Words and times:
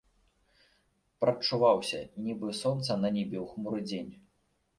Прадчуваўся, 1.23 1.99
нібы 2.25 2.47
сонца 2.61 2.91
на 3.03 3.13
небе 3.19 3.37
ў 3.45 3.45
хмурны 3.53 3.81
дзень. 3.91 4.11